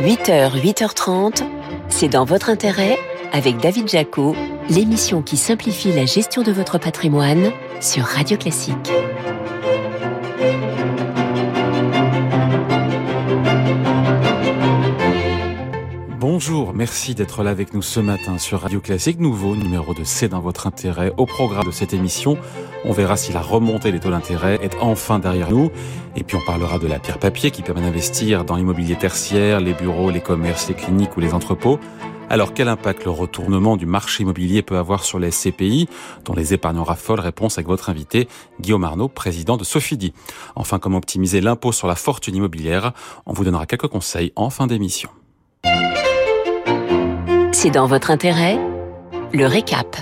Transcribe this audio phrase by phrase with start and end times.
[0.00, 1.42] 8h, 8h30,
[1.88, 2.98] c'est dans votre intérêt
[3.32, 4.36] avec David Jaco,
[4.68, 7.50] l'émission qui simplifie la gestion de votre patrimoine
[7.80, 8.92] sur Radio Classique.
[16.38, 20.28] Bonjour, merci d'être là avec nous ce matin sur Radio Classique, nouveau numéro de C'est
[20.28, 21.10] dans votre intérêt.
[21.16, 22.36] Au programme de cette émission,
[22.84, 25.70] on verra si la remontée des taux d'intérêt est enfin derrière nous.
[26.14, 29.72] Et puis on parlera de la pierre papier qui permet d'investir dans l'immobilier tertiaire, les
[29.72, 31.80] bureaux, les commerces, les cliniques ou les entrepôts.
[32.28, 35.88] Alors quel impact le retournement du marché immobilier peut avoir sur les CPI,
[36.26, 38.28] dont les épargnants raffolent Réponse avec votre invité
[38.60, 40.12] Guillaume Arnaud, président de Sofidi.
[40.54, 42.92] Enfin, comment optimiser l'impôt sur la fortune immobilière?
[43.24, 45.08] On vous donnera quelques conseils en fin d'émission.
[47.72, 48.58] Dans votre intérêt?
[49.32, 49.96] Le récap.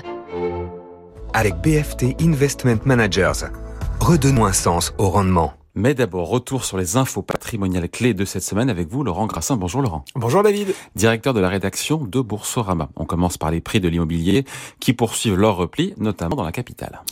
[1.32, 3.46] Avec BFT Investment Managers,
[4.00, 5.54] redonnons un sens au rendement.
[5.76, 9.56] Mais d'abord, retour sur les infos patrimoniales clés de cette semaine avec vous, Laurent Grassin.
[9.56, 10.04] Bonjour Laurent.
[10.14, 10.72] Bonjour David.
[10.94, 12.90] Directeur de la rédaction de Boursorama.
[12.94, 14.44] On commence par les prix de l'immobilier
[14.78, 17.02] qui poursuivent leur repli, notamment dans la capitale.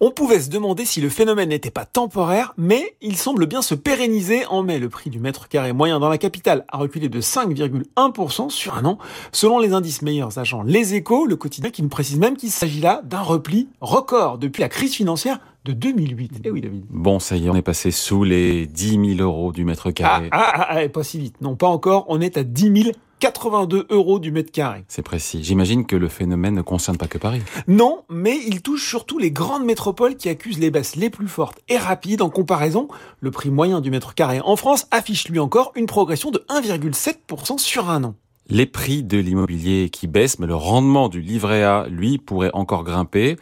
[0.00, 3.76] On pouvait se demander si le phénomène n'était pas temporaire, mais il semble bien se
[3.76, 4.80] pérenniser en mai.
[4.80, 8.84] Le prix du mètre carré moyen dans la capitale a reculé de 5,1% sur un
[8.84, 8.98] an,
[9.30, 12.80] selon les indices meilleurs agents Les Échos, le quotidien qui nous précise même qu'il s'agit
[12.80, 15.38] là d'un repli record depuis la crise financière
[15.68, 16.40] de 2008.
[16.44, 16.84] Eh oui, David.
[16.88, 20.28] Bon, ça y est, on est passé sous les 10 000 euros du mètre carré.
[20.32, 21.36] Ah, ah, ah, ah, pas si vite.
[21.42, 22.06] Non, pas encore.
[22.08, 24.84] On est à 10 000 82 euros du mètre carré.
[24.86, 25.42] C'est précis.
[25.42, 27.42] J'imagine que le phénomène ne concerne pas que Paris.
[27.66, 31.58] Non, mais il touche surtout les grandes métropoles qui accusent les baisses les plus fortes
[31.68, 32.22] et rapides.
[32.22, 32.88] En comparaison,
[33.20, 37.58] le prix moyen du mètre carré en France affiche lui encore une progression de 1,7%
[37.58, 38.14] sur un an.
[38.50, 42.84] Les prix de l'immobilier qui baissent, mais le rendement du livret A, lui, pourrait encore
[42.84, 43.36] grimper.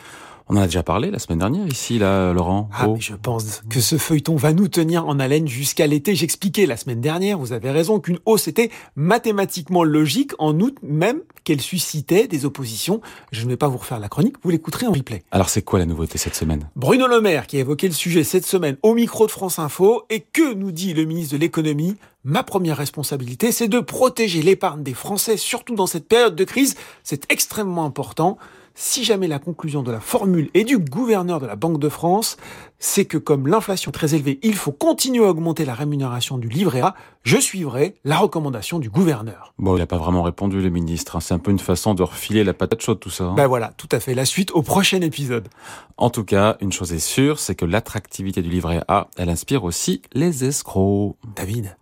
[0.48, 2.68] On en a déjà parlé la semaine dernière ici, là, Laurent.
[2.72, 6.14] Ah, mais je pense que ce feuilleton va nous tenir en haleine jusqu'à l'été.
[6.14, 11.22] J'expliquais la semaine dernière, vous avez raison, qu'une hausse était mathématiquement logique, en août même
[11.42, 13.00] qu'elle suscitait des oppositions.
[13.32, 15.24] Je ne vais pas vous refaire la chronique, vous l'écouterez en replay.
[15.32, 16.70] Alors c'est quoi la nouveauté cette semaine?
[16.76, 20.04] Bruno Le Maire qui a évoqué le sujet cette semaine au micro de France Info.
[20.10, 21.96] Et que nous dit le ministre de l'économie?
[22.22, 26.76] Ma première responsabilité, c'est de protéger l'épargne des Français, surtout dans cette période de crise.
[27.02, 28.38] C'est extrêmement important
[28.78, 32.36] si jamais la conclusion de la formule est du gouverneur de la Banque de France,
[32.78, 36.48] c'est que comme l'inflation est très élevée, il faut continuer à augmenter la rémunération du
[36.48, 39.54] livret A, je suivrai la recommandation du gouverneur.
[39.58, 41.16] Bon, il n'a pas vraiment répondu, le ministre.
[41.16, 41.20] Hein.
[41.20, 43.24] C'est un peu une façon de refiler la patate chaude, tout ça.
[43.24, 43.34] Hein.
[43.34, 44.14] Ben voilà, tout à fait.
[44.14, 45.48] La suite au prochain épisode.
[45.96, 49.64] En tout cas, une chose est sûre, c'est que l'attractivité du livret A, elle inspire
[49.64, 51.16] aussi les escrocs.
[51.34, 51.78] David,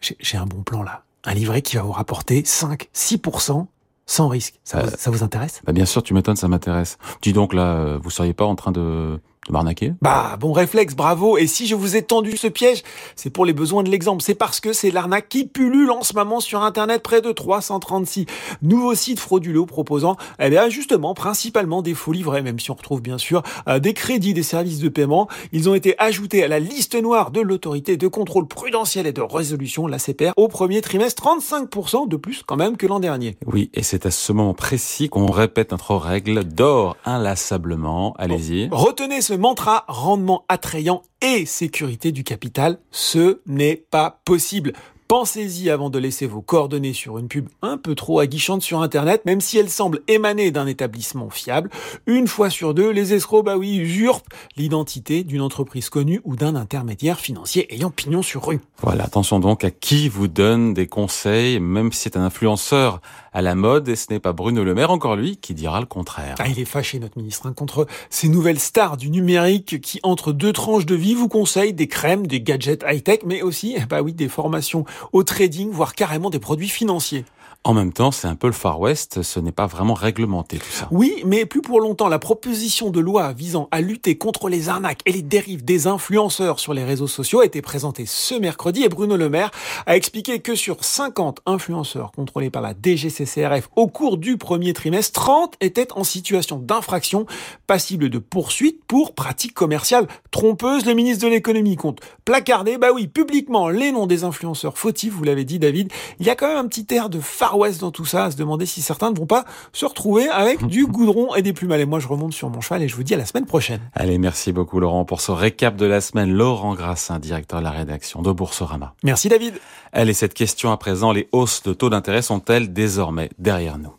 [0.00, 1.02] j'ai un bon plan là.
[1.24, 3.66] Un livret qui va vous rapporter 5, 6%
[4.08, 4.58] sans risque.
[4.64, 5.60] Ça, vous, ça vous intéresse?
[5.64, 6.98] Bah Bien sûr, tu m'étonnes, ça m'intéresse.
[7.22, 9.20] Dis donc là, euh, vous seriez pas en train de
[9.52, 11.38] m'arnaquer Bah, bon réflexe, bravo.
[11.38, 12.82] Et si je vous ai tendu ce piège,
[13.16, 14.22] c'est pour les besoins de l'exemple.
[14.22, 17.02] C'est parce que c'est l'arnaque qui pullule en ce moment sur Internet.
[17.02, 18.26] Près de 336
[18.62, 23.02] nouveaux sites frauduleux proposant, eh bien, justement, principalement des faux livrets, même si on retrouve
[23.02, 25.28] bien sûr euh, des crédits, des services de paiement.
[25.52, 29.22] Ils ont été ajoutés à la liste noire de l'autorité de contrôle prudentiel et de
[29.22, 31.22] résolution, la CPR, au premier trimestre.
[31.22, 33.36] 35% de plus quand même que l'an dernier.
[33.46, 38.14] Oui, et c'est à ce moment précis qu'on répète notre règle d'or inlassablement.
[38.18, 38.68] Allez-y.
[38.70, 44.72] Retenez ce mantra rendement attrayant et sécurité du capital, ce n'est pas possible.
[45.08, 49.24] Pensez-y avant de laisser vos coordonnées sur une pub un peu trop aguichante sur Internet,
[49.24, 51.70] même si elle semble émaner d'un établissement fiable.
[52.06, 56.54] Une fois sur deux, les escrocs, bah oui, usurpent l'identité d'une entreprise connue ou d'un
[56.56, 58.60] intermédiaire financier ayant pignon sur rue.
[58.82, 63.00] Voilà, attention donc à qui vous donne des conseils, même si c'est un influenceur
[63.32, 65.86] à la mode, et ce n'est pas Bruno Le Maire, encore lui, qui dira le
[65.86, 66.34] contraire.
[66.38, 70.32] Ah, il est fâché, notre ministre, hein, contre ces nouvelles stars du numérique qui, entre
[70.32, 74.12] deux tranches de vie, vous conseillent des crèmes, des gadgets high-tech, mais aussi, bah oui,
[74.12, 77.24] des formations au trading, voire carrément des produits financiers.
[77.64, 80.70] En même temps, c'est un peu le Far West, ce n'est pas vraiment réglementé tout
[80.70, 80.88] ça.
[80.90, 85.00] Oui, mais plus pour longtemps, la proposition de loi visant à lutter contre les arnaques
[85.04, 88.88] et les dérives des influenceurs sur les réseaux sociaux a été présentée ce mercredi et
[88.88, 89.50] Bruno Le Maire
[89.86, 95.20] a expliqué que sur 50 influenceurs contrôlés par la DGCCRF au cours du premier trimestre,
[95.20, 97.26] 30 étaient en situation d'infraction
[97.66, 100.86] passible de poursuite pour pratiques commerciales trompeuses.
[100.86, 105.24] Le ministre de l'économie compte placarder, bah oui, publiquement les noms des influenceurs fautifs, vous
[105.24, 105.92] l'avez dit David.
[106.20, 108.30] Il y a quand même un petit air de Far West dans tout ça, à
[108.30, 111.72] se demander si certains ne vont pas se retrouver avec du goudron et des plumes.
[111.72, 113.80] Allez, moi je remonte sur mon cheval et je vous dis à la semaine prochaine.
[113.94, 116.30] Allez, merci beaucoup Laurent pour ce récap de la semaine.
[116.30, 118.92] Laurent Grassin, directeur de la rédaction de Boursorama.
[119.02, 119.54] Merci David.
[119.94, 123.94] Allez, cette question à présent, les hausses de taux d'intérêt sont-elles désormais derrière nous?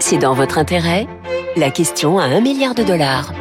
[0.00, 1.06] C'est dans votre intérêt
[1.56, 3.32] La question à un milliard de dollars.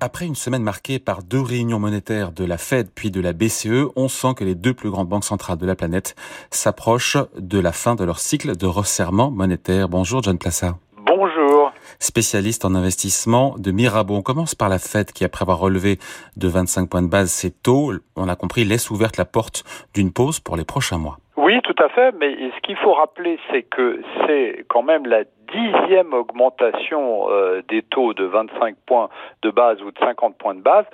[0.00, 3.90] Après une semaine marquée par deux réunions monétaires de la Fed puis de la BCE,
[3.96, 6.14] on sent que les deux plus grandes banques centrales de la planète
[6.50, 9.88] s'approchent de la fin de leur cycle de resserrement monétaire.
[9.88, 10.76] Bonjour John Plassa.
[10.98, 11.72] Bonjour.
[11.98, 14.14] Spécialiste en investissement de Mirabeau.
[14.14, 15.98] On commence par la Fed qui, après avoir relevé
[16.36, 20.12] de 25 points de base ses taux, on a compris, laisse ouverte la porte d'une
[20.12, 21.18] pause pour les prochains mois.
[21.36, 25.24] Oui, tout à fait, mais ce qu'il faut rappeler, c'est que c'est quand même la
[25.52, 29.08] dixième augmentation euh, des taux de 25 points
[29.42, 30.84] de base ou de 50 points de base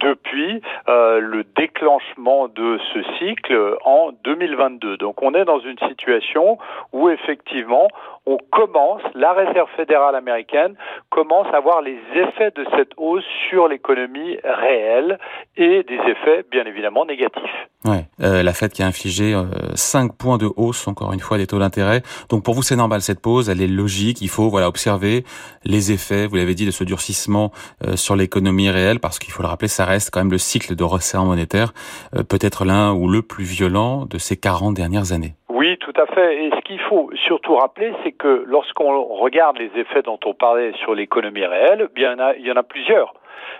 [0.00, 4.96] depuis euh, le déclenchement de ce cycle en 2022.
[4.96, 6.58] Donc on est dans une situation
[6.92, 7.88] où effectivement
[8.26, 10.74] on commence, la Réserve fédérale américaine
[11.08, 15.18] commence à voir les effets de cette hausse sur l'économie réelle
[15.56, 17.68] et des effets bien évidemment négatifs.
[17.84, 21.38] Ouais, euh, la Fed qui a infligé euh, 5 points de hausse encore une fois
[21.38, 22.02] des taux d'intérêt.
[22.28, 25.24] Donc pour vous c'est normal cette pause, elle est logique, il faut observer
[25.64, 27.52] les effets, vous l'avez dit de ce durcissement
[27.86, 30.74] euh, sur l'économie réelle parce qu'il faut le rappeler ça reste quand même le cycle
[30.74, 31.72] de resserrement monétaire
[32.14, 35.34] euh, peut-être l'un ou le plus violent de ces 40 dernières années.
[35.48, 36.44] Oui, tout à fait.
[36.44, 40.72] Et ce qu'il faut surtout rappeler, c'est que lorsqu'on regarde les effets dont on parlait
[40.82, 43.12] sur l'économie réelle, il y en a plusieurs.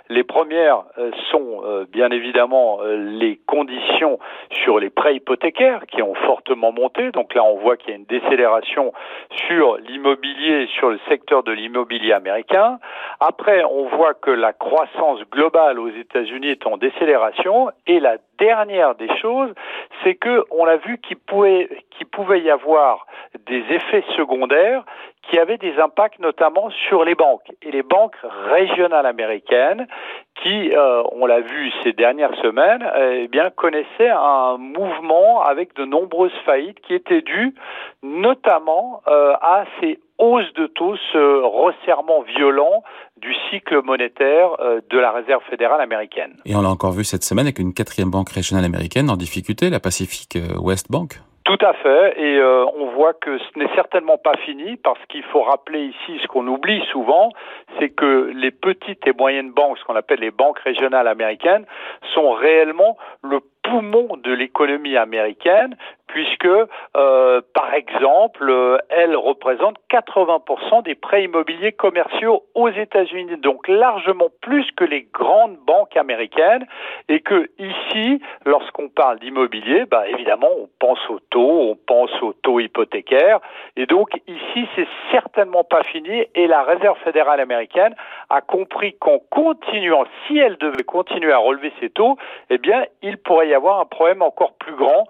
[0.09, 4.19] Les premières euh, sont euh, bien évidemment euh, les conditions
[4.51, 7.11] sur les prêts hypothécaires qui ont fortement monté.
[7.13, 8.93] Donc là, on voit qu'il y a une décélération
[9.49, 12.79] sur l'immobilier, sur le secteur de l'immobilier américain.
[13.21, 17.71] Après, on voit que la croissance globale aux États-Unis est en décélération.
[17.87, 19.53] Et la dernière des choses,
[20.03, 23.07] c'est que on a vu qu'il pouvait y avoir
[23.47, 24.85] des effets secondaires
[25.31, 28.17] qui avaient des impacts notamment sur les banques et les banques
[28.51, 29.87] régionales américaines
[30.43, 35.85] qui, euh, on l'a vu ces dernières semaines, eh bien connaissaient un mouvement avec de
[35.85, 37.55] nombreuses faillites qui étaient dues
[38.03, 42.83] notamment euh, à ces hausses de taux, ce resserrement violent
[43.17, 46.37] du cycle monétaire euh, de la Réserve fédérale américaine.
[46.45, 49.71] Et on l'a encore vu cette semaine avec une quatrième banque régionale américaine en difficulté,
[49.71, 51.21] la Pacific West Bank.
[51.51, 55.25] Tout à fait, et euh, on voit que ce n'est certainement pas fini parce qu'il
[55.25, 57.33] faut rappeler ici ce qu'on oublie souvent,
[57.77, 61.67] c'est que les petites et moyennes banques, ce qu'on appelle les banques régionales américaines,
[62.15, 65.77] sont réellement le poumon de l'économie américaine,
[66.13, 66.47] puisque,
[66.97, 74.29] euh, par exemple, euh, elle représente 80% des prêts immobiliers commerciaux aux États-Unis, donc largement
[74.41, 76.67] plus que les grandes banques américaines,
[77.09, 82.33] et que ici, lorsqu'on parle d'immobilier, bah, évidemment, on pense aux taux, on pense aux
[82.33, 83.39] taux hypothécaires,
[83.77, 87.95] et donc ici, c'est certainement pas fini, et la Réserve fédérale américaine
[88.31, 92.17] a compris qu'en continuant, si elle devait continuer à relever ses taux,
[92.51, 95.05] eh bien, il pourrait y avoir un problème encore plus grand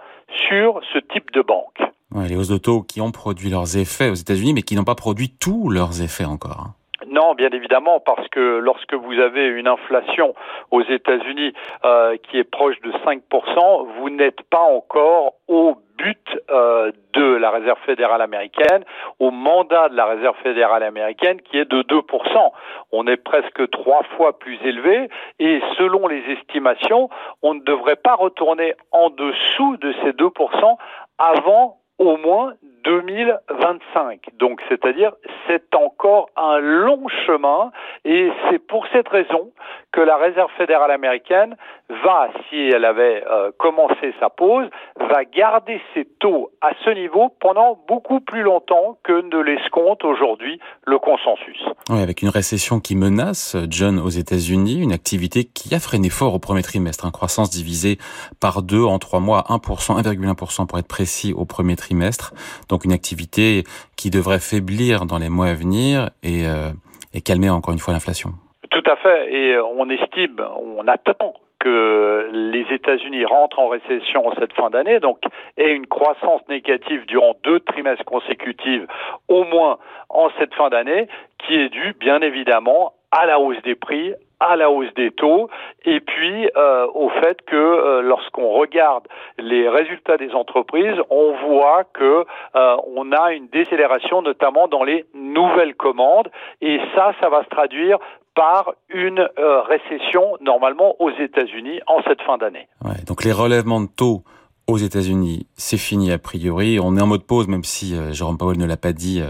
[0.49, 1.81] sur ce type de banque.
[2.29, 4.97] Les hausses de taux qui ont produit leurs effets aux États-Unis, mais qui n'ont pas
[4.97, 6.67] produit tous leurs effets encore.
[6.67, 6.75] Hein.
[7.09, 10.35] Non, bien évidemment, parce que lorsque vous avez une inflation
[10.71, 11.55] aux États-Unis
[11.85, 17.50] euh, qui est proche de 5%, vous n'êtes pas encore au but euh, de la
[17.50, 18.85] Réserve fédérale américaine,
[19.19, 22.52] au mandat de la Réserve fédérale américaine qui est de 2%.
[22.93, 25.08] On est presque trois fois plus élevé
[25.38, 27.08] et selon les estimations,
[27.43, 30.76] on ne devrait pas retourner en dessous de ces 2%
[31.19, 32.55] avant au moins
[32.85, 34.21] 2025.
[34.38, 35.12] Donc, c'est-à-dire,
[35.47, 37.71] c'est encore un long chemin
[38.05, 39.50] et c'est pour cette raison
[39.93, 41.56] que la Réserve fédérale américaine
[42.05, 44.69] va, si elle avait euh, commencé sa pause,
[44.99, 50.60] va garder ses taux à ce niveau pendant beaucoup plus longtemps que ne l'escompte aujourd'hui
[50.87, 51.58] le consensus.
[51.89, 56.34] Oui, avec une récession qui menace, John, aux États-Unis, une activité qui a freiné fort
[56.34, 57.99] au premier trimestre, une croissance divisée
[58.41, 62.32] par deux en trois mois, 1%, 1,1% pour être précis au premier trimestre.
[62.70, 63.65] Donc une activité
[63.96, 66.70] qui devrait faiblir dans les mois à venir et, euh,
[67.12, 68.31] et calmer encore une fois l'inflation.
[68.70, 69.32] Tout à fait.
[69.32, 75.19] Et on estime, on attend que les États-Unis rentrent en récession cette fin d'année, donc
[75.58, 78.82] aient une croissance négative durant deux trimestres consécutifs,
[79.29, 81.06] au moins en cette fin d'année,
[81.39, 85.49] qui est due bien évidemment à la hausse des prix, à la hausse des taux
[85.85, 89.06] et puis euh, au fait que euh, lorsqu'on regarde
[89.39, 92.25] les résultats des entreprises, on voit que
[92.56, 96.31] euh, on a une décélération notamment dans les nouvelles commandes
[96.61, 97.99] et ça ça va se traduire
[98.35, 102.69] par une récession normalement aux États-Unis en cette fin d'année.
[103.06, 104.23] Donc les relèvements de taux
[104.69, 106.79] aux États-Unis, c'est fini a priori.
[106.81, 109.20] On est en mode pause, même si Jérôme Powell ne l'a pas dit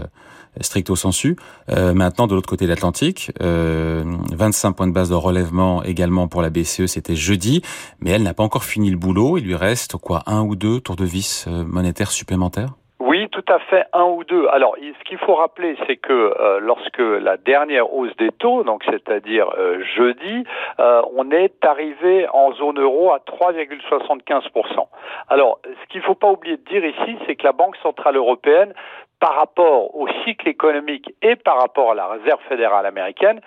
[0.59, 1.35] stricto sensu.
[1.69, 6.41] Euh, maintenant, de l'autre côté de l'Atlantique, 25 points de base de relèvement également pour
[6.41, 7.61] la BCE, c'était jeudi,
[7.99, 9.37] mais elle n'a pas encore fini le boulot.
[9.37, 12.73] Il lui reste quoi, un ou deux tours de vis monétaires supplémentaires?
[13.03, 14.47] Oui, tout à fait un ou deux.
[14.49, 18.83] Alors, ce qu'il faut rappeler, c'est que euh, lorsque la dernière hausse des taux, donc
[18.85, 20.43] c'est-à-dire euh, jeudi,
[20.79, 24.87] euh, on est arrivé en zone euro à 3,75%.
[25.29, 28.17] Alors, ce qu'il ne faut pas oublier de dire ici, c'est que la Banque centrale
[28.17, 28.71] européenne
[29.21, 33.39] par rapport au cycle économique et par rapport à la Réserve fédérale américaine,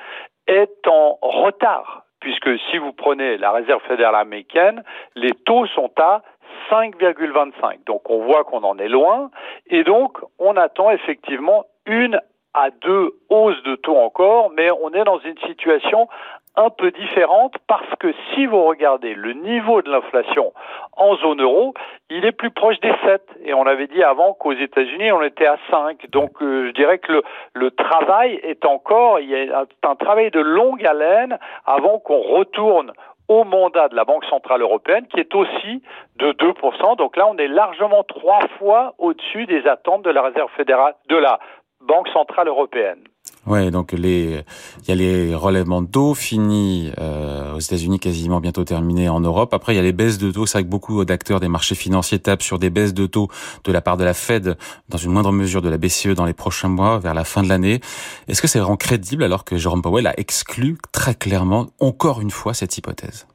[0.46, 4.82] est en retard puisque si vous prenez la Réserve fédérale américaine,
[5.14, 6.22] les taux sont à
[6.70, 7.84] 5,25.
[7.84, 9.30] Donc on voit qu'on en est loin
[9.66, 12.18] et donc on attend effectivement une
[12.54, 16.08] à deux hausses de taux encore, mais on est dans une situation
[16.56, 20.52] un peu différente parce que si vous regardez le niveau de l'inflation
[20.92, 21.75] en zone euro,
[22.11, 23.23] il est plus proche des 7.
[23.44, 26.11] Et on avait dit avant qu'aux États-Unis, on était à 5.
[26.11, 27.23] Donc euh, je dirais que le,
[27.54, 32.92] le, travail est encore, il y a un travail de longue haleine avant qu'on retourne
[33.28, 35.82] au mandat de la Banque Centrale Européenne, qui est aussi
[36.16, 36.96] de 2%.
[36.96, 41.16] Donc là, on est largement trois fois au-dessus des attentes de la Réserve fédérale, de
[41.16, 41.38] la
[41.86, 42.98] Banque Centrale Européenne.
[43.46, 44.42] Ouais, donc les
[44.82, 49.20] il y a les relèvements de taux finis euh, aux États-Unis quasiment bientôt terminés en
[49.20, 49.52] Europe.
[49.52, 51.74] Après il y a les baisses de taux, c'est vrai que beaucoup d'acteurs des marchés
[51.74, 53.28] financiers tapent sur des baisses de taux
[53.64, 54.56] de la part de la Fed
[54.88, 57.48] dans une moindre mesure de la BCE dans les prochains mois vers la fin de
[57.48, 57.80] l'année.
[58.28, 62.30] Est-ce que c'est vraiment crédible alors que Jérôme Powell a exclu très clairement encore une
[62.30, 63.26] fois cette hypothèse?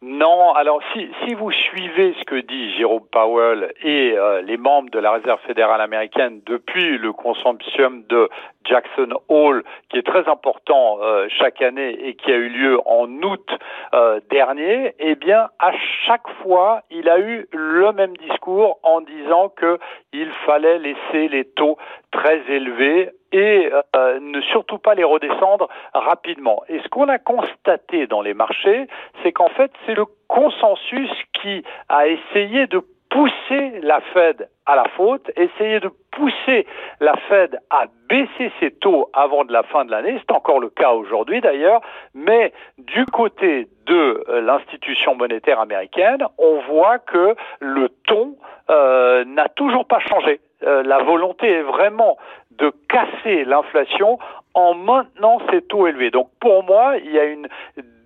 [0.00, 4.98] Non, alors si, vous suivez ce que dit Jérôme Powell et euh, les membres de
[5.00, 8.28] la Réserve fédérale américaine depuis le consortium de
[8.64, 13.08] Jackson Hole, qui est très important euh, chaque année et qui a eu lieu en
[13.22, 13.50] août
[13.92, 15.72] euh, dernier, eh bien, à
[16.06, 19.80] chaque fois, il a eu le même discours en disant que
[20.12, 21.76] il fallait laisser les taux
[22.12, 26.62] très élevés et euh, ne surtout pas les redescendre rapidement.
[26.68, 28.86] Et ce qu'on a constaté dans les marchés,
[29.22, 34.84] c'est qu'en fait, c'est le consensus qui a essayé de pousser la Fed à la
[34.96, 36.66] faute, essayer de pousser
[37.00, 40.68] la Fed à baisser ses taux avant de la fin de l'année, c'est encore le
[40.68, 41.80] cas aujourd'hui d'ailleurs,
[42.14, 48.36] mais du côté de euh, l'institution monétaire américaine, on voit que le ton
[48.70, 50.40] euh, n'a toujours pas changé.
[50.64, 52.18] Euh, la volonté est vraiment
[52.58, 54.18] de casser l'inflation
[54.54, 56.10] en maintenant ces taux élevés.
[56.10, 57.48] Donc pour moi, il y a, une,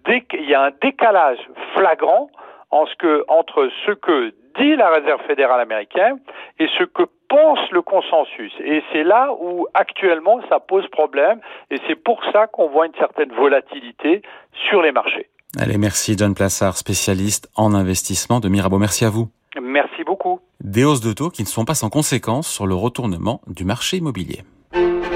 [0.09, 1.39] il y a un décalage
[1.75, 2.31] flagrant
[2.71, 6.19] entre ce que dit la Réserve fédérale américaine
[6.59, 8.53] et ce que pense le consensus.
[8.65, 11.41] Et c'est là où actuellement ça pose problème
[11.71, 14.23] et c'est pour ça qu'on voit une certaine volatilité
[14.69, 15.29] sur les marchés.
[15.59, 18.79] Allez, merci John Plassard, spécialiste en investissement de Mirabeau.
[18.79, 19.29] Merci à vous.
[19.61, 20.41] Merci beaucoup.
[20.63, 23.99] Des hausses de taux qui ne sont pas sans conséquences sur le retournement du marché
[23.99, 24.43] immobilier.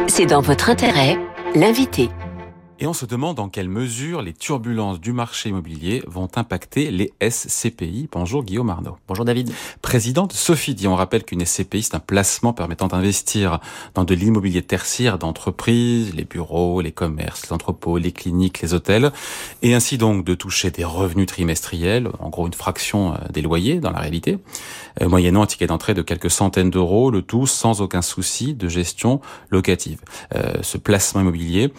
[0.08, 1.18] C'est dans votre intérêt,
[1.54, 2.10] l'invité.
[2.78, 7.10] Et on se demande en quelle mesure les turbulences du marché immobilier vont impacter les
[7.26, 8.10] SCPI.
[8.12, 8.98] Bonjour Guillaume Arnaud.
[9.08, 9.50] Bonjour David.
[9.80, 13.60] Présidente Sophie dit, on rappelle qu'une SCPI, c'est un placement permettant d'investir
[13.94, 19.10] dans de l'immobilier tertiaire d'entreprises, les bureaux, les commerces, les entrepôts, les cliniques, les hôtels,
[19.62, 23.80] et ainsi donc de toucher des revenus trimestriels, en gros une fraction euh, des loyers
[23.80, 24.36] dans la réalité,
[25.00, 28.68] euh, moyennant un ticket d'entrée de quelques centaines d'euros, le tout sans aucun souci de
[28.68, 30.02] gestion locative.
[30.34, 31.72] Euh, ce placement immobilier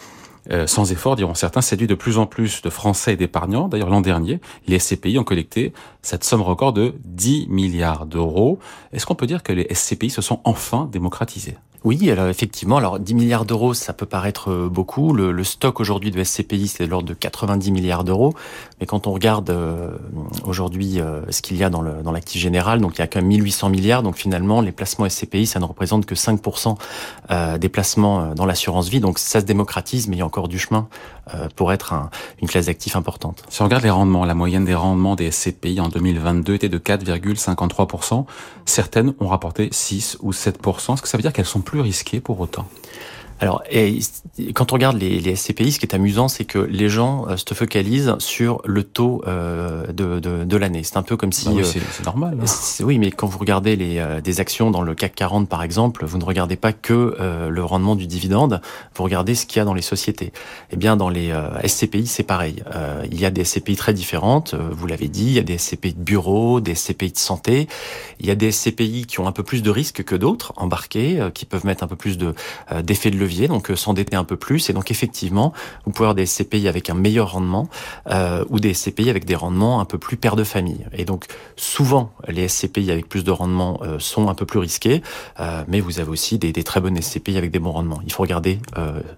[0.52, 3.68] euh, sans effort, diront certains, séduit de plus en plus de Français et d'épargnants.
[3.68, 8.60] D'ailleurs, l'an dernier, les SCPI ont collecté cette somme record de 10 milliards d'euros.
[8.94, 11.58] Est-ce qu'on peut dire que les SCPI se sont enfin démocratisés?
[11.88, 15.14] Oui, alors effectivement, alors 10 milliards d'euros, ça peut paraître euh, beaucoup.
[15.14, 18.34] Le, stock aujourd'hui de SCPI, c'est de l'ordre de 90 milliards d'euros.
[18.82, 19.92] Mais quand on regarde euh,
[20.44, 23.30] aujourd'hui euh, ce qu'il y a dans l'actif général, donc il y a quand même
[23.30, 24.04] 1800 milliards.
[24.04, 26.76] Donc finalement, les placements SCPI, ça ne représente que 5%
[27.58, 29.00] des placements dans l'assurance vie.
[29.00, 30.88] Donc ça se démocratise, mais il y a encore du chemin
[31.56, 31.94] pour être
[32.42, 33.44] une classe d'actifs importante.
[33.50, 36.78] Si on regarde les rendements, la moyenne des rendements des SCPI en 2022 était de
[36.78, 38.26] 4,53%.
[38.66, 40.94] Certaines ont rapporté 6 ou 7%.
[40.94, 42.68] Est-ce que ça veut dire qu'elles sont plus risqué pour autant
[43.40, 44.00] alors, et,
[44.54, 47.38] quand on regarde les, les, SCPI, ce qui est amusant, c'est que les gens euh,
[47.38, 50.84] se focalisent sur le taux euh, de, de, de l'année.
[50.84, 51.46] C'est un peu comme si...
[51.46, 52.38] Bah oui, euh, c'est normal.
[52.42, 52.84] Hein.
[52.84, 56.18] Oui, mais quand vous regardez les, des actions dans le CAC 40, par exemple, vous
[56.18, 57.16] ne regardez pas que
[57.50, 58.62] le rendement du dividende,
[58.96, 60.32] vous regardez ce qu'il y a dans les sociétés.
[60.72, 61.34] Eh bien, dans les
[61.66, 62.64] SCPI, c'est pareil.
[63.12, 65.94] il y a des SCPI très différentes, vous l'avez dit, il y a des SCPI
[65.94, 67.68] de bureau, des SCPI de santé,
[68.20, 71.20] il y a des SCPI qui ont un peu plus de risques que d'autres, embarqués,
[71.34, 73.18] qui peuvent mettre un peu plus d'effet de,
[73.48, 74.70] donc euh, s'endetter un peu plus.
[74.70, 75.54] Et donc effectivement,
[75.86, 77.70] vous pouvez avoir des SCPI avec un meilleur rendement
[78.10, 80.86] euh, ou des SCPI avec des rendements un peu plus père de famille.
[80.94, 85.02] Et donc souvent, les SCPI avec plus de rendement euh, sont un peu plus risqués,
[85.68, 88.00] mais vous avez aussi des, des, très bonnes SCPI avec des bons rendements.
[88.06, 88.60] Il faut regarder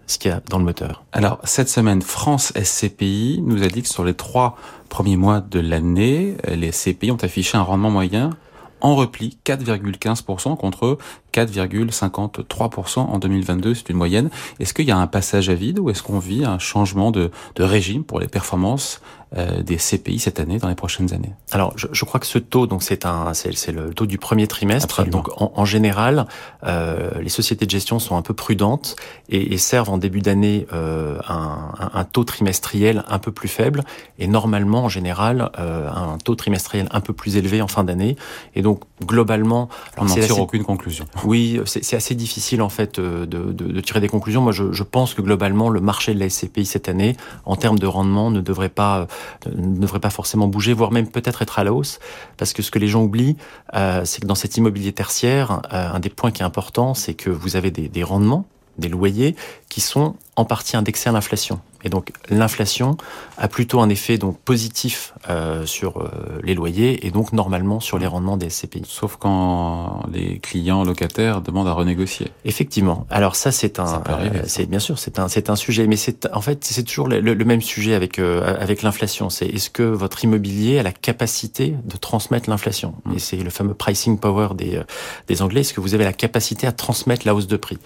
[0.07, 1.03] ce qu'il y a dans le moteur.
[1.11, 4.57] Alors cette semaine, France SCPI nous a dit que sur les trois
[4.89, 8.31] premiers mois de l'année, les SCPI ont affiché un rendement moyen
[8.81, 10.97] en repli, 4,15% contre
[11.33, 14.29] 4,53% en 2022, c'est une moyenne.
[14.59, 17.31] Est-ce qu'il y a un passage à vide ou est-ce qu'on vit un changement de,
[17.55, 19.01] de régime pour les performances
[19.35, 22.65] des CPI cette année, dans les prochaines années Alors, je, je crois que ce taux,
[22.65, 25.05] donc c'est un, c'est le taux du premier trimestre.
[25.05, 26.25] Donc, en, en général,
[26.65, 28.95] euh, les sociétés de gestion sont un peu prudentes
[29.29, 33.83] et, et servent en début d'année euh, un, un, taux trimestriel un peu plus faible
[34.17, 38.15] et normalement, en général, euh, un taux trimestriel un peu plus élevé en fin d'année.
[38.55, 41.05] Et donc, globalement, on n'en tire aucune conclusion.
[41.23, 44.41] Oui, c'est assez difficile en fait euh, de, de, de tirer des conclusions.
[44.41, 47.79] Moi, je, je, pense que globalement, le marché de la SCPI cette année, en termes
[47.79, 49.07] de rendement, ne devrait pas
[49.45, 51.99] ne devrait pas forcément bouger, voire même peut-être être à la hausse,
[52.37, 53.37] parce que ce que les gens oublient,
[53.75, 57.13] euh, c'est que dans cet immobilier tertiaire, euh, un des points qui est important, c'est
[57.13, 58.45] que vous avez des, des rendements,
[58.77, 59.35] des loyers,
[59.69, 61.59] qui sont en partie indexés à l'inflation.
[61.83, 62.97] Et donc l'inflation
[63.37, 66.09] a plutôt un effet donc positif euh, sur euh,
[66.43, 68.83] les loyers et donc normalement sur les rendements des SCPI.
[68.85, 72.31] Sauf quand les clients locataires demandent à renégocier.
[72.43, 73.05] Effectivement.
[73.09, 76.27] Alors ça c'est un, euh, c'est bien sûr c'est un c'est un sujet, mais c'est
[76.33, 79.29] en fait c'est toujours le, le, même sujet avec euh, avec l'inflation.
[79.29, 82.95] C'est est-ce que votre immobilier a la capacité de transmettre l'inflation?
[83.05, 83.13] Mmh.
[83.15, 84.83] Et c'est le fameux pricing power des euh,
[85.27, 85.61] des Anglais.
[85.61, 87.77] Est-ce que vous avez la capacité à transmettre la hausse de prix?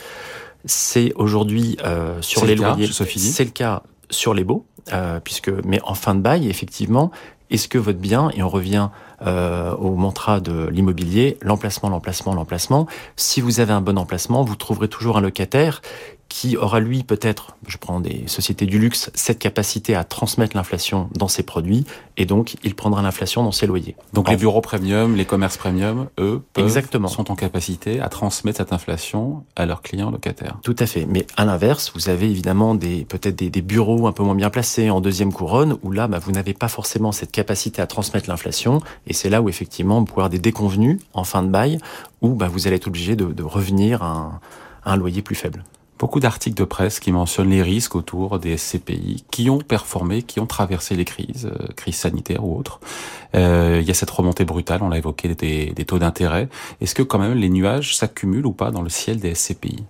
[0.65, 2.87] C'est aujourd'hui euh, sur les loyers.
[3.31, 7.11] C'est le cas sur les baux, euh, puisque mais en fin de bail, effectivement,
[7.49, 8.89] est-ce que votre bien, et on revient
[9.25, 14.55] euh, au mantra de l'immobilier, l'emplacement, l'emplacement, l'emplacement, si vous avez un bon emplacement, vous
[14.55, 15.81] trouverez toujours un locataire
[16.33, 21.07] qui aura lui peut-être, je prends des sociétés du luxe, cette capacité à transmettre l'inflation
[21.13, 21.85] dans ses produits,
[22.17, 23.95] et donc il prendra l'inflation dans ses loyers.
[24.13, 24.31] Donc en...
[24.31, 27.07] les bureaux premium, les commerces premium, eux, peuvent, Exactement.
[27.07, 30.57] sont en capacité à transmettre cette inflation à leurs clients locataires.
[30.63, 31.05] Tout à fait.
[31.05, 34.49] Mais à l'inverse, vous avez évidemment des peut-être des, des, bureaux un peu moins bien
[34.49, 38.27] placés en deuxième couronne, où là, bah, vous n'avez pas forcément cette capacité à transmettre
[38.27, 41.77] l'inflation, et c'est là où effectivement vous pouvez avoir des déconvenus en fin de bail,
[42.21, 44.39] où bah, vous allez être obligé de, de revenir à un,
[44.83, 45.63] à un loyer plus faible
[46.03, 50.41] beaucoup d'articles de presse qui mentionnent les risques autour des SCPI qui ont performé, qui
[50.41, 52.81] ont traversé les crises, euh, crises sanitaires ou autres.
[53.35, 56.49] Euh, il y a cette remontée brutale, on l'a évoqué, des, des taux d'intérêt.
[56.81, 59.85] Est-ce que quand même les nuages s'accumulent ou pas dans le ciel des SCPI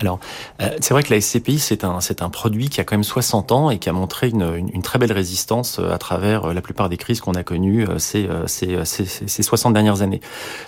[0.00, 0.18] alors,
[0.60, 3.04] euh, c'est vrai que la SCPI, c'est un, c'est un produit qui a quand même
[3.04, 6.54] 60 ans et qui a montré une, une, très belle résistance euh, à travers euh,
[6.54, 10.20] la plupart des crises qu'on a connues euh, ces, ces, ces, ces 60 dernières années.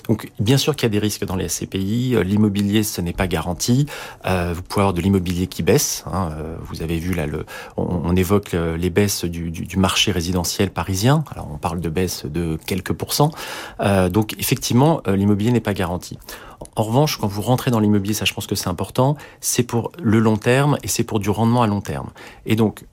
[0.09, 2.17] Donc, bien sûr qu'il y a des risques dans les SCPI.
[2.25, 3.87] L'immobilier, ce n'est pas garanti.
[4.27, 6.05] Euh, vous pouvez avoir de l'immobilier qui baisse.
[6.13, 6.31] Hein.
[6.63, 10.71] Vous avez vu là, le, on, on évoque les baisses du, du, du, marché résidentiel
[10.71, 11.25] parisien.
[11.33, 13.31] Alors, on parle de baisse de quelques pourcents.
[13.81, 16.19] Euh, donc, effectivement, l'immobilier n'est pas garanti.
[16.77, 19.93] En revanche, quand vous rentrez dans l'immobilier, ça je pense que c'est important, c'est pour
[20.03, 22.11] le long terme et c'est pour du rendement à long terme.
[22.47, 22.85] Et donc,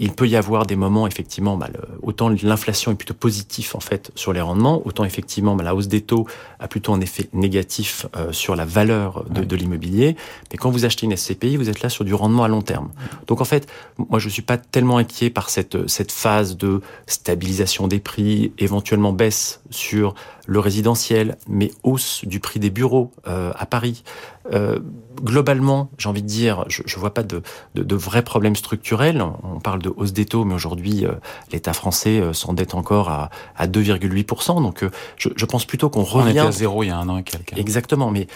[0.00, 3.80] il peut y avoir des moments effectivement, bah, le, autant l'inflation est plutôt positif en
[3.80, 6.26] fait sur les rendements, autant effectivement bah, la hausse des taux
[6.58, 10.16] a plutôt un effet négatif euh, sur la valeur de, de l'immobilier.
[10.50, 12.90] Mais quand vous achetez une SCPI, vous êtes là sur du rendement à long terme.
[13.26, 17.86] Donc en fait, moi je suis pas tellement inquiet par cette cette phase de stabilisation
[17.86, 20.14] des prix, éventuellement baisse sur
[20.46, 24.02] le résidentiel, mais hausse du prix des bureaux euh, à Paris.
[24.52, 24.80] Euh,
[25.22, 27.42] globalement, j'ai envie de dire, je ne vois pas de,
[27.76, 29.22] de, de, vrais problèmes structurels.
[29.44, 31.12] On parle de hausse des taux, mais aujourd'hui, euh,
[31.52, 34.62] l'État français euh, s'endette encore à, à 2,8%.
[34.62, 36.28] Donc, euh, je, je, pense plutôt qu'on revient...
[36.28, 37.56] On était à zéro il y a un an et quelques.
[37.56, 38.26] Exactement, mais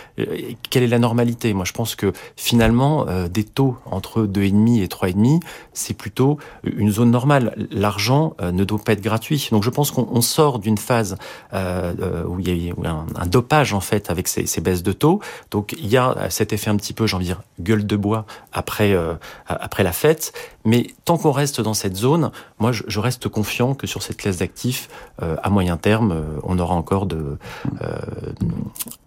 [0.70, 1.54] quelle est la normalité?
[1.54, 5.40] Moi, je pense que finalement, des taux entre 2,5 et 3,5,
[5.72, 7.54] c'est plutôt une zone normale.
[7.70, 9.48] L'argent ne doit pas être gratuit.
[9.50, 11.16] Donc, je pense qu'on sort d'une phase
[11.52, 14.92] où il y a eu un, un, dopage en fait avec ces, ces, baisses de
[14.92, 15.20] taux.
[15.50, 17.96] Donc il y a cet effet un petit peu, j'ai envie de dire, gueule de
[17.96, 19.14] bois après euh,
[19.46, 20.32] après la fête.
[20.64, 24.16] Mais tant qu'on reste dans cette zone, moi je, je, reste confiant que sur cette
[24.16, 24.88] classe d'actifs,
[25.22, 27.36] euh, à moyen terme, euh, on aura encore de
[27.82, 27.96] euh,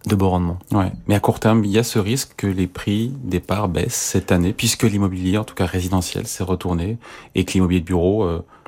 [0.06, 0.60] de beaux rendements.
[0.72, 0.91] Ouais.
[1.08, 3.96] Mais à court terme, il y a ce risque que les prix des parts baissent
[3.96, 6.98] cette année, puisque l'immobilier, en tout cas résidentiel, s'est retourné
[7.36, 8.28] et que l'immobilier de bureau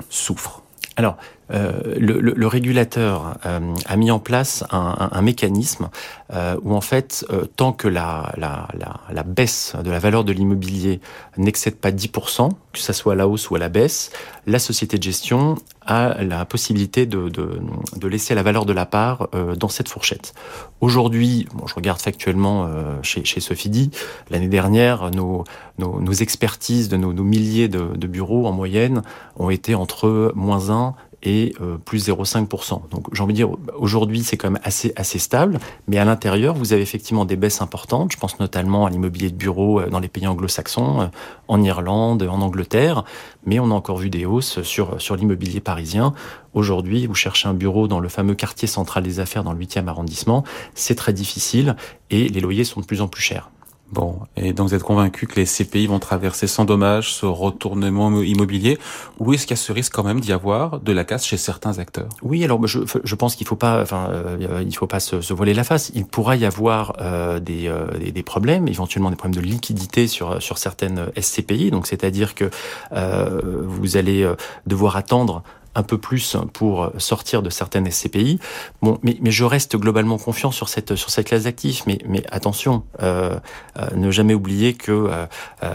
[0.09, 0.63] souffre.
[0.95, 1.15] Alors,
[1.51, 5.89] euh, le, le, le, régulateur euh, a mis en place un, un, un mécanisme
[6.33, 10.23] euh, où en fait, euh, tant que la, la, la, la, baisse de la valeur
[10.23, 10.99] de l'immobilier
[11.37, 14.11] n'excède pas 10%, que ça soit à la hausse ou à la baisse,
[14.45, 17.59] la société de gestion a la possibilité de, de,
[17.95, 20.33] de laisser la valeur de la part euh, dans cette fourchette.
[20.81, 22.69] Aujourd'hui, bon, je regarde factuellement
[23.01, 23.91] chez, chez Sophie
[24.29, 25.43] l'année dernière, nos,
[25.77, 29.01] nos, nos, expertises de nos, nos milliers de, de bureaux en moyenne
[29.35, 31.53] ont été entre moins 1 et
[31.85, 32.89] plus 0,5%.
[32.89, 36.55] Donc j'ai envie de dire, aujourd'hui c'est quand même assez, assez stable, mais à l'intérieur,
[36.55, 38.11] vous avez effectivement des baisses importantes.
[38.11, 41.09] Je pense notamment à l'immobilier de bureau dans les pays anglo-saxons,
[41.47, 43.03] en Irlande, en Angleterre,
[43.45, 46.13] mais on a encore vu des hausses sur, sur l'immobilier parisien.
[46.53, 49.87] Aujourd'hui, vous cherchez un bureau dans le fameux quartier central des affaires dans le 8e
[49.87, 51.75] arrondissement, c'est très difficile
[52.09, 53.49] et les loyers sont de plus en plus chers.
[53.91, 58.21] Bon, et donc vous êtes convaincu que les CPI vont traverser sans dommage ce retournement
[58.21, 58.77] immobilier,
[59.17, 61.37] ou est-ce qu'il y a ce risque quand même d'y avoir de la casse chez
[61.37, 62.09] certains acteurs?
[62.21, 65.33] Oui, alors je, je pense qu'il faut pas, enfin, euh, il faut pas se, se,
[65.33, 65.91] voiler la face.
[65.95, 70.07] Il pourra y avoir euh, des, euh, des, des, problèmes, éventuellement des problèmes de liquidité
[70.07, 71.71] sur sur certaines SCPI.
[71.71, 72.51] Donc c'est-à-dire que
[72.91, 74.31] euh, vous allez
[74.67, 75.41] devoir attendre
[75.79, 78.39] un peu plus pour sortir de certaines SCPI.
[78.81, 81.83] Bon, mais, je reste globalement confiant sur cette sur cette classe d'actifs.
[81.85, 81.99] Mais,
[82.31, 83.39] attention, euh,
[83.77, 85.25] euh, ne jamais oublier que euh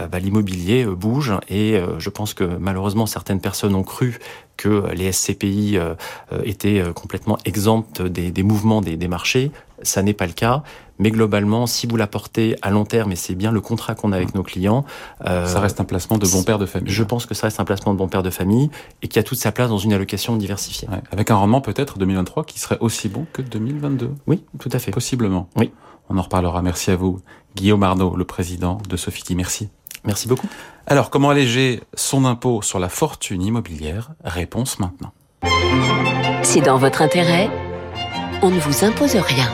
[0.07, 4.19] bah, l'immobilier bouge et je pense que malheureusement certaines personnes ont cru
[4.57, 5.77] que les SCPI
[6.43, 9.51] étaient complètement exemptes des, des mouvements des, des marchés.
[9.81, 10.63] Ça n'est pas le cas.
[10.99, 14.15] Mais globalement, si vous l'apportez à long terme, et c'est bien le contrat qu'on a
[14.15, 14.85] avec nos clients,
[15.25, 16.91] euh, ça reste un placement de bon père de famille.
[16.91, 18.69] Je pense que ça reste un placement de bon père de famille
[19.01, 20.87] et qui a toute sa place dans une allocation diversifiée.
[20.89, 24.11] Ouais, avec un rendement peut-être 2023 qui serait aussi bon que 2022.
[24.27, 24.91] Oui, tout à fait.
[24.91, 25.49] Possiblement.
[25.57, 25.71] Oui.
[26.07, 26.61] On en reparlera.
[26.61, 27.19] Merci à vous,
[27.55, 29.35] Guillaume Arnaud, le président de Sofiti.
[29.35, 29.69] Merci.
[30.05, 30.47] Merci beaucoup.
[30.87, 34.11] Alors, comment alléger son impôt sur la fortune immobilière?
[34.23, 35.13] Réponse maintenant.
[36.43, 37.49] C'est dans votre intérêt.
[38.41, 39.49] On ne vous impose rien.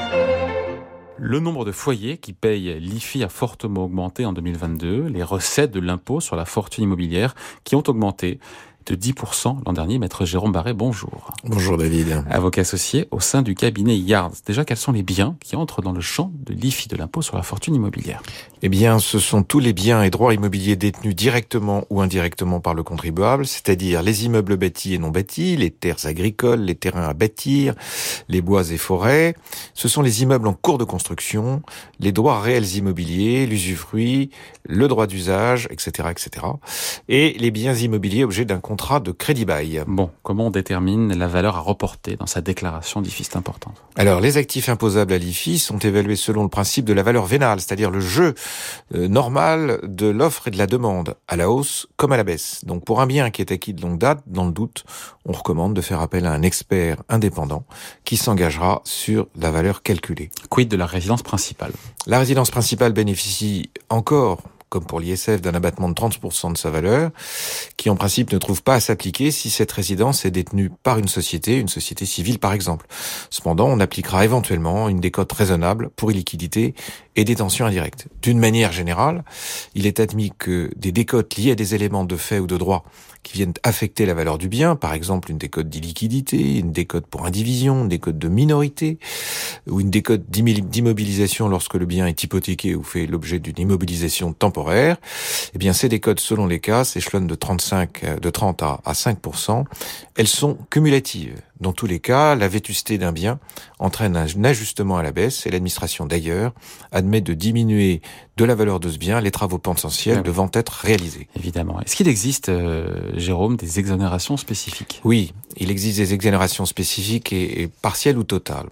[1.17, 5.07] Le nombre de foyers qui payent l'IFI a fortement augmenté en 2022.
[5.07, 8.39] Les recettes de l'impôt sur la fortune immobilière qui ont augmenté
[8.85, 9.99] de 10% l'an dernier.
[9.99, 11.31] Maître Jérôme Barré, bonjour.
[11.43, 12.23] Bonjour David.
[12.29, 14.31] Avocat associé au sein du cabinet Yards.
[14.45, 17.37] Déjà, quels sont les biens qui entrent dans le champ de l'IFI, de l'impôt sur
[17.37, 18.21] la fortune immobilière?
[18.61, 22.73] Eh bien, ce sont tous les biens et droits immobiliers détenus directement ou indirectement par
[22.73, 27.13] le contribuable, c'est-à-dire les immeubles bâtis et non bâtis, les terres agricoles, les terrains à
[27.13, 27.73] bâtir,
[28.29, 29.35] les bois et forêts.
[29.73, 31.61] Ce sont les immeubles en cours de construction,
[31.99, 34.29] les droits réels immobiliers, l'usufruit,
[34.63, 36.45] le droit d'usage, etc., etc.
[37.09, 39.83] Et les biens immobiliers objets d'un contrat de crédit bail.
[39.85, 43.73] Bon, comment on détermine la valeur à reporter dans sa déclaration d'IFI C'est important.
[43.97, 47.59] Alors, les actifs imposables à l'IFI sont évalués selon le principe de la valeur vénale,
[47.59, 48.33] c'est-à-dire le jeu
[48.95, 52.63] euh, normal de l'offre et de la demande, à la hausse comme à la baisse.
[52.63, 54.85] Donc, pour un bien qui est acquis de longue date, dans le doute,
[55.25, 57.65] on recommande de faire appel à un expert indépendant
[58.05, 60.31] qui s'engagera sur la valeur calculée.
[60.49, 61.73] Quid de la résidence principale?
[62.07, 64.39] La résidence principale bénéficie encore
[64.71, 67.11] comme pour l'ISF, d'un abattement de 30% de sa valeur,
[67.75, 71.09] qui en principe ne trouve pas à s'appliquer si cette résidence est détenue par une
[71.09, 72.87] société, une société civile par exemple.
[73.29, 76.73] Cependant, on appliquera éventuellement une décote raisonnable pour illiquidité
[77.17, 78.07] et détention indirecte.
[78.21, 79.25] D'une manière générale,
[79.75, 82.85] il est admis que des décotes liées à des éléments de fait ou de droit
[83.23, 87.25] qui viennent affecter la valeur du bien, par exemple une décote d'illiquidité, une décote pour
[87.25, 88.99] indivision, une décote de minorité,
[89.67, 94.97] ou une décote d'immobilisation lorsque le bien est hypothéqué ou fait l'objet d'une immobilisation temporaire,
[95.53, 99.65] eh bien ces décotes, selon les cas, s'échelonnent de 35, de 30 à, à 5%.
[100.15, 101.41] Elles sont cumulatives.
[101.61, 103.39] Dans tous les cas, la vétusté d'un bien
[103.77, 106.53] entraîne un ajustement à la baisse et l'administration d'ailleurs
[106.91, 108.01] admet de diminuer
[108.37, 110.23] de la valeur de ce bien les travaux potentiels oui.
[110.23, 111.27] devant être réalisés.
[111.37, 111.79] Évidemment.
[111.81, 115.01] Est-ce qu'il existe, euh, Jérôme, des exonérations spécifiques?
[115.03, 118.69] Oui, il existe des exonérations spécifiques et, et partielles ou totales.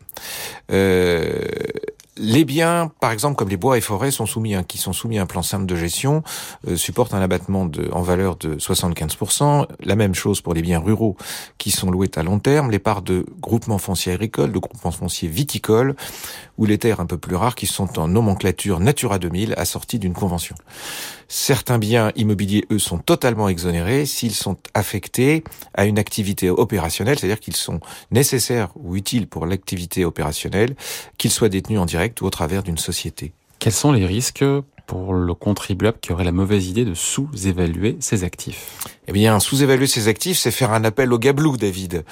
[0.72, 1.46] Euh,
[2.20, 5.18] les biens, par exemple, comme les bois et forêts, sont soumis à, qui sont soumis
[5.18, 6.24] à un plan simple de gestion,
[6.68, 9.66] euh, supportent un abattement en valeur de 75%.
[9.84, 11.16] La même chose pour les biens ruraux
[11.58, 15.30] qui sont loués à long terme, les parts de groupements fonciers agricoles, de groupements fonciers
[15.30, 15.96] viticoles,
[16.58, 20.14] ou les terres un peu plus rares qui sont en nomenclature Natura 2000 assorties d'une
[20.14, 20.56] convention.
[21.32, 25.44] Certains biens immobiliers, eux, sont totalement exonérés s'ils sont affectés
[25.76, 30.76] à une activité opérationnelle, c'est-à-dire qu'ils sont nécessaires ou utiles pour l'activité opérationnelle,
[31.20, 33.32] qu'ils soient détenus en direct ou au travers d'une société.
[33.60, 34.44] Quels sont les risques
[34.90, 39.86] pour le contribuable qui aurait la mauvaise idée de sous-évaluer ses actifs Eh bien, sous-évaluer
[39.86, 42.04] ses actifs, c'est faire un appel au gablou, David.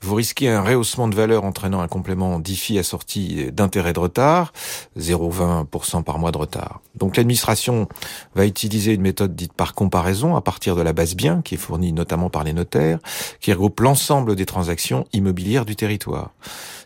[0.00, 4.52] Vous risquez un rehaussement de valeur entraînant un complément d'IFI assorti d'intérêt de retard,
[4.96, 6.80] 0,20% par mois de retard.
[6.94, 7.88] Donc l'administration
[8.36, 11.58] va utiliser une méthode dite par comparaison à partir de la base bien, qui est
[11.58, 13.00] fournie notamment par les notaires,
[13.40, 16.30] qui regroupe l'ensemble des transactions immobilières du territoire.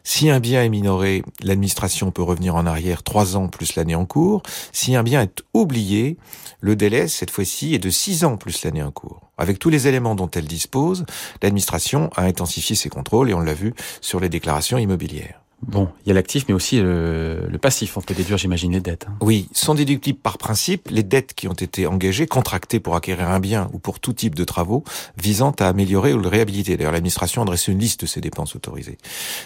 [0.07, 4.05] Si un bien est minoré, l'administration peut revenir en arrière trois ans plus l'année en
[4.05, 4.43] cours.
[4.71, 5.23] Si un bien
[5.55, 6.17] oublié,
[6.61, 9.31] le délai, cette fois-ci, est de six ans plus l'année en cours.
[9.39, 11.05] Avec tous les éléments dont elle dispose,
[11.43, 15.45] l'administration a intensifié ses contrôles et on l'a vu sur les déclarations immobilières.
[15.67, 17.97] Bon, il y a l'actif, mais aussi le, le, passif.
[17.97, 19.07] On peut déduire, j'imagine, les dettes.
[19.09, 19.17] Hein.
[19.21, 23.41] Oui, sont déductibles par principe les dettes qui ont été engagées, contractées pour acquérir un
[23.41, 24.85] bien ou pour tout type de travaux
[25.17, 26.77] visant à améliorer ou le réhabiliter.
[26.77, 28.99] D'ailleurs, l'administration a dressé une liste de ces dépenses autorisées.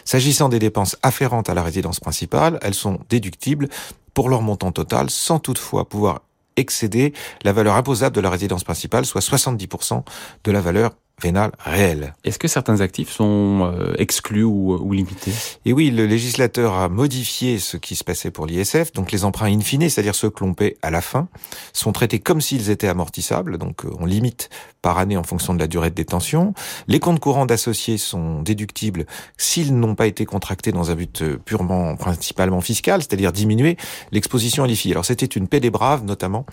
[0.05, 3.69] S'agissant des dépenses afférentes à la résidence principale, elles sont déductibles
[4.19, 6.23] pour leur montant total, sans toutefois pouvoir
[6.57, 7.13] excéder
[7.45, 10.03] la valeur imposable de la résidence principale, soit 70%
[10.43, 12.15] de la valeur vénale réelle.
[12.25, 15.33] Est-ce que certains actifs sont euh, exclus ou, ou, limités?
[15.65, 18.93] Et oui, le législateur a modifié ce qui se passait pour l'ISF.
[18.93, 21.29] Donc les emprunts in fine, c'est-à-dire ceux que l'on paie à la fin,
[21.73, 23.59] sont traités comme s'ils étaient amortissables.
[23.59, 24.51] Donc euh, on limite
[24.83, 26.55] par année en fonction de la durée de détention.
[26.87, 31.37] Les comptes courants d'associés sont déductibles s'ils n'ont pas été contractés dans un but euh,
[31.45, 33.77] purement, principalement fiscal, c'est-à-dire diminuer
[34.13, 34.93] l'exposition à l'IFI.
[34.93, 36.47] Alors c'était une paix des braves, notamment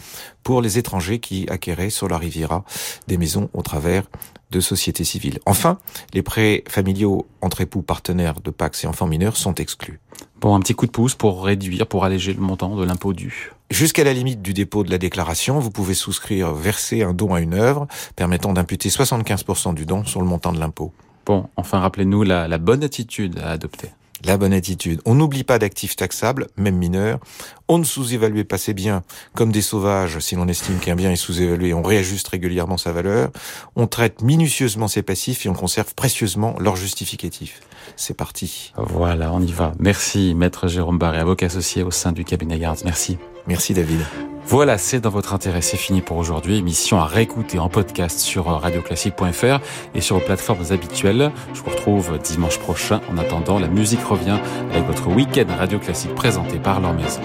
[0.43, 2.63] pour les étrangers qui acquéraient sur la Riviera
[3.07, 4.03] des maisons au travers
[4.51, 5.39] de société civile.
[5.45, 5.79] Enfin,
[6.13, 9.99] les prêts familiaux entre époux partenaires de Pax et enfants mineurs sont exclus.
[10.39, 13.51] Bon, un petit coup de pouce pour réduire, pour alléger le montant de l'impôt dû.
[13.71, 17.41] Jusqu'à la limite du dépôt de la déclaration, vous pouvez souscrire, verser un don à
[17.41, 20.93] une œuvre permettant d'imputer 75% du don sur le montant de l'impôt.
[21.25, 23.89] Bon, enfin rappelez-nous la, la bonne attitude à adopter.
[24.23, 25.01] La bonne attitude.
[25.05, 27.19] On n'oublie pas d'actifs taxables, même mineurs.
[27.67, 30.19] On ne sous-évalue pas ses biens comme des sauvages.
[30.19, 33.29] Si l'on estime qu'un bien est sous-évalué, on réajuste régulièrement sa valeur.
[33.75, 37.61] On traite minutieusement ses passifs et on conserve précieusement leurs justificatifs.
[37.97, 38.73] C'est parti.
[38.77, 39.73] Voilà, on y va.
[39.79, 42.81] Merci, maître Jérôme Barré, avocat associé au sein du cabinet Gardes.
[42.85, 43.17] Merci.
[43.47, 43.99] Merci, David.
[44.47, 46.57] Voilà, c'est dans votre intérêt, c'est fini pour aujourd'hui.
[46.57, 49.59] Émission à réécouter en podcast sur radioclassique.fr
[49.95, 51.31] et sur vos plateformes habituelles.
[51.53, 53.01] Je vous retrouve dimanche prochain.
[53.11, 54.37] En attendant, la musique revient
[54.71, 57.21] avec votre week-end Radio Classique présenté par leur maison.